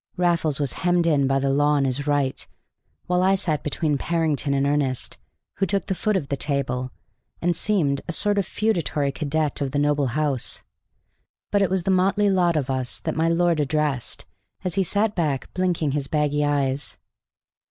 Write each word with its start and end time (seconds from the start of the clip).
Raffles 0.17 0.59
was 0.59 0.73
hemmed 0.81 1.05
in 1.05 1.27
by 1.27 1.37
the 1.37 1.51
law 1.51 1.73
on 1.73 1.85
his 1.85 2.07
right, 2.07 2.47
while 3.05 3.21
I 3.21 3.35
sat 3.35 3.61
between 3.61 3.99
Parrington 3.99 4.51
and 4.55 4.65
Ernest, 4.65 5.19
who 5.57 5.67
took 5.67 5.85
the 5.85 5.93
foot 5.93 6.17
of 6.17 6.27
the 6.29 6.35
table, 6.35 6.89
and 7.39 7.55
seemed 7.55 8.01
a 8.07 8.11
sort 8.11 8.39
of 8.39 8.47
feudatory 8.47 9.11
cadet 9.11 9.61
of 9.61 9.69
the 9.73 9.77
noble 9.77 10.07
house. 10.17 10.63
But 11.51 11.61
it 11.61 11.69
was 11.69 11.83
the 11.83 11.91
motley 11.91 12.31
lot 12.31 12.57
of 12.57 12.67
us 12.67 12.97
that 13.01 13.15
my 13.15 13.27
lord 13.27 13.59
addressed, 13.59 14.25
as 14.63 14.73
he 14.73 14.83
sat 14.83 15.13
back 15.13 15.53
blinking 15.53 15.91
his 15.91 16.07
baggy 16.07 16.43
eyes. 16.43 16.97